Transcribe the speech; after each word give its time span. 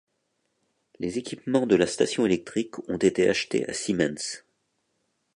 Les 0.97 1.19
équipements 1.19 1.67
de 1.67 1.75
la 1.75 1.85
station 1.85 2.25
électrique 2.25 2.79
ont 2.89 2.97
été 2.97 3.29
achetés 3.29 3.69
à 3.69 3.73
Siemens. 3.73 4.43